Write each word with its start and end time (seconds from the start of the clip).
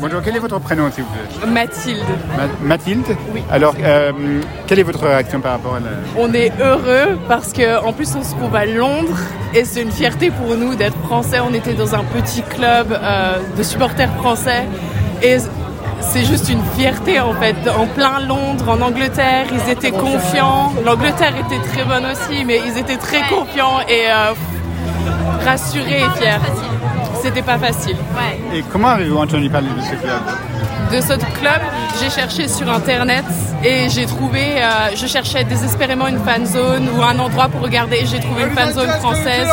Bonjour, 0.00 0.20
quel 0.24 0.36
est 0.36 0.40
votre 0.40 0.58
prénom, 0.60 0.90
s'il 0.90 1.04
vous 1.04 1.10
plaît 1.10 1.46
Mathilde. 1.50 2.02
Ma- 2.36 2.68
Mathilde 2.68 3.06
Oui. 3.34 3.42
Alors, 3.50 3.74
euh, 3.82 4.12
quelle 4.66 4.78
est 4.78 4.82
votre 4.84 5.06
réaction 5.06 5.40
par 5.40 5.52
rapport 5.52 5.76
à 5.76 5.80
la... 5.80 5.86
On 6.18 6.32
est 6.34 6.52
heureux 6.60 7.18
parce 7.28 7.52
que 7.52 7.82
en 7.84 7.92
plus 7.92 8.14
on 8.16 8.22
se 8.22 8.34
trouve 8.34 8.54
à 8.54 8.66
Londres 8.66 9.18
et 9.54 9.64
c'est 9.64 9.82
une 9.82 9.90
fierté 9.90 10.30
pour 10.30 10.54
nous 10.56 10.74
d'être 10.74 10.98
français. 11.04 11.38
On 11.40 11.52
était 11.54 11.74
dans 11.74 11.94
un 11.94 12.04
petit 12.04 12.42
club 12.42 12.92
euh, 12.92 13.36
de 13.56 13.62
supporters 13.62 14.12
français 14.16 14.64
et 15.22 15.36
c'est 16.00 16.24
juste 16.24 16.48
une 16.48 16.62
fierté 16.76 17.20
en 17.20 17.32
fait. 17.34 17.56
En 17.78 17.86
plein 17.86 18.20
Londres, 18.20 18.68
en 18.68 18.80
Angleterre, 18.82 19.46
ils 19.52 19.70
étaient 19.70 19.90
confiants. 19.92 20.72
L'Angleterre 20.84 21.34
était 21.38 21.62
très 21.72 21.84
bonne 21.84 22.04
aussi, 22.06 22.44
mais 22.44 22.60
ils 22.66 22.76
étaient 22.78 22.98
très 22.98 23.22
confiants 23.28 23.80
et 23.88 24.10
euh, 24.10 24.32
rassurés 25.44 26.00
et 26.02 26.18
fiers. 26.18 26.38
C'était 27.26 27.42
pas 27.42 27.58
facile. 27.58 27.96
Et 28.54 28.62
comment 28.70 28.90
avez-vous 28.90 29.16
entendu 29.18 29.50
parler 29.50 29.66
de 29.76 29.80
ce 29.82 30.00
club 30.00 30.20
de 30.92 31.00
ce 31.00 31.14
club, 31.40 31.60
j'ai 32.00 32.10
cherché 32.10 32.46
sur 32.46 32.70
internet 32.70 33.24
et 33.64 33.88
j'ai 33.90 34.06
trouvé, 34.06 34.62
euh, 34.62 34.94
je 34.94 35.06
cherchais 35.08 35.42
désespérément 35.42 36.06
une 36.06 36.20
fan 36.20 36.46
zone 36.46 36.88
ou 36.96 37.02
un 37.02 37.18
endroit 37.18 37.48
pour 37.48 37.60
regarder. 37.62 37.96
et 37.96 38.06
J'ai 38.06 38.20
trouvé 38.20 38.44
une 38.44 38.50
fan 38.50 38.72
zone 38.72 38.90
française 39.00 39.48